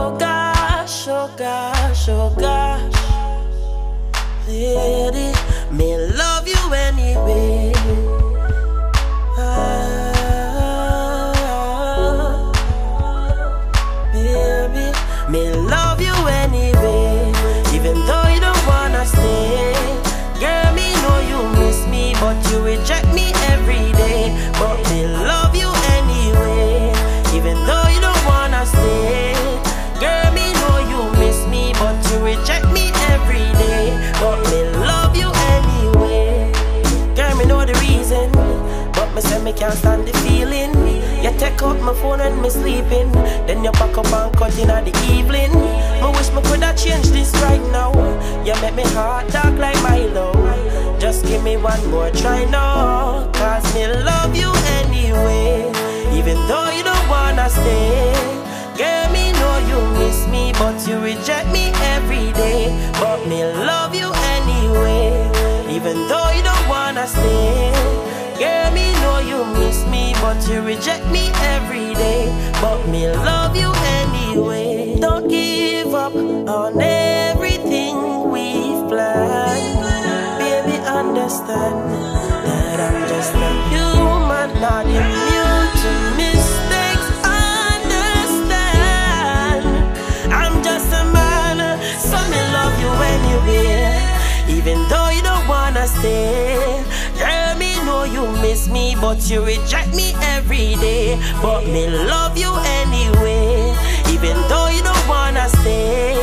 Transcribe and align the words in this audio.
Oh 0.00 0.16
gosh, 0.16 1.08
oh 1.08 1.28
gosh, 1.36 2.08
oh 2.08 2.30
gosh. 2.38 2.94
Lady, 4.46 5.32
me 5.32 5.37
can't 39.58 39.74
stand 39.74 40.06
the 40.06 40.12
feeling. 40.18 40.72
You 41.22 41.36
take 41.36 41.60
out 41.62 41.80
my 41.80 41.92
phone 41.94 42.20
when 42.20 42.40
me 42.40 42.48
sleeping. 42.48 43.10
Then 43.46 43.64
you 43.64 43.72
pack 43.72 43.98
up 43.98 44.06
and 44.06 44.36
cut 44.36 44.56
in 44.56 44.70
at 44.70 44.84
the 44.84 44.94
evening. 45.10 45.52
Me 45.52 46.08
wish 46.14 46.30
me 46.30 46.40
coulda 46.42 46.72
changed 46.76 47.12
this 47.12 47.32
right 47.42 47.64
now. 47.72 47.92
You 48.44 48.54
make 48.62 48.76
me 48.76 48.84
heart 48.94 49.26
dark 49.32 49.58
like 49.58 49.80
Milo. 49.82 50.32
Just 51.00 51.26
give 51.26 51.42
me 51.42 51.56
one 51.56 51.84
more 51.90 52.10
try 52.10 52.44
now. 52.44 53.28
Cause 53.32 53.74
me 53.74 53.86
love 53.88 54.34
you 54.36 54.52
anyway. 54.78 55.66
Even 56.16 56.36
though 56.46 56.70
you 56.70 56.84
don't 56.84 57.08
wanna 57.08 57.50
stay. 57.50 58.14
Girl, 58.78 59.12
me 59.12 59.32
know 59.32 59.56
you 59.70 59.80
miss 59.98 60.26
me, 60.28 60.52
but 60.52 60.86
you 60.86 61.00
reject 61.00 61.48
me 61.50 61.67
but 70.28 70.44
you 70.46 70.60
reject 70.60 71.06
me 71.06 71.30
every 71.56 71.94
day. 71.94 72.28
But 72.60 72.86
me 72.88 73.08
love 73.08 73.56
you 73.56 73.72
anyway. 74.02 74.98
Don't 75.00 75.26
give 75.26 75.94
up 75.94 76.14
on 76.14 76.78
everything 76.82 78.28
we've 78.30 78.82
planned. 78.90 79.80
Baby, 80.38 80.76
understand 80.84 81.78
that 82.44 82.78
I'm 82.86 83.08
just 83.08 83.32
a 83.48 83.50
human, 83.72 84.48
not 84.60 84.84
immune 85.00 85.68
to 85.82 85.92
mistakes. 86.20 87.08
Understand, 87.80 88.84
I'm 90.40 90.56
just 90.62 90.88
a 90.92 91.04
man, 91.16 91.56
so 92.08 92.18
me 92.32 92.40
love 92.58 92.76
you 92.84 92.92
anyway. 93.14 93.96
Even 94.56 94.76
though 94.90 95.08
you 95.08 95.22
don't 95.22 95.48
wanna 95.48 95.86
stay, 95.86 96.47
miss 98.48 98.66
me, 98.66 98.96
but 98.98 99.28
you 99.28 99.44
reject 99.44 99.94
me 99.94 100.14
every 100.36 100.74
day. 100.76 101.20
But 101.42 101.66
me 101.66 101.86
love 101.86 102.38
you 102.38 102.50
anyway. 102.80 103.76
Even 104.14 104.36
though 104.48 104.68
you 104.74 104.82
don't 104.82 105.06
wanna 105.06 105.46
stay, 105.60 106.16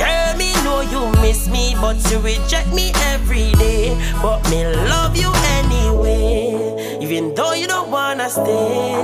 girl, 0.00 0.30
me 0.40 0.50
know 0.64 0.80
you 0.80 1.02
miss 1.20 1.46
me, 1.46 1.76
but 1.78 1.98
you 2.10 2.20
reject 2.20 2.72
me 2.72 2.86
every 3.12 3.52
day. 3.64 3.92
But 4.22 4.40
me 4.48 4.64
love 4.92 5.14
you 5.14 5.30
anyway. 5.60 6.98
Even 7.04 7.34
though 7.34 7.52
you 7.52 7.66
don't 7.66 7.90
wanna 7.90 8.30
stay, 8.30 8.96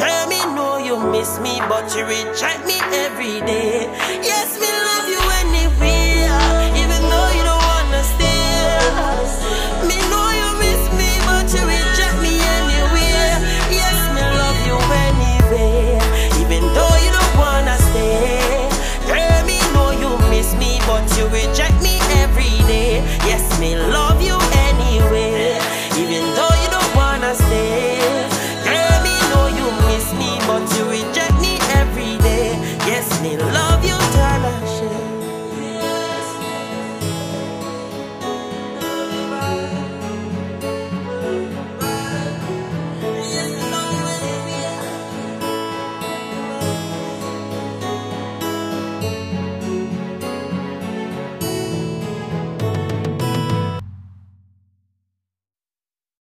girl, 0.00 0.26
me 0.26 0.40
know 0.56 0.78
you 0.78 0.96
miss 1.14 1.38
me, 1.46 1.54
but 1.70 1.86
you 1.94 2.02
reject 2.06 2.66
me 2.66 2.78
every 3.06 3.38
day. 3.46 3.86